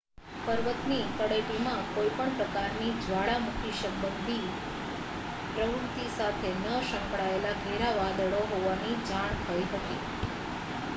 પર્વતની 0.45 1.03
તળેટીમાં 1.17 1.83
કોઈ 1.89 2.09
પણ 2.11 2.31
પ્રકારની 2.37 2.87
જ્વાળામુખી 3.01 3.75
સંબંધિત 3.75 4.65
પ્રવૃત્તિ 5.53 6.09
સાથે 6.15 6.55
ન 6.55 6.67
સંકળાયેલાં 6.83 7.63
ઘેરાં 7.63 7.97
વાદળો 7.97 8.43
હોવાની 8.51 8.99
જાણ 9.07 9.41
થઈ 9.43 9.65
હતી 9.69 10.01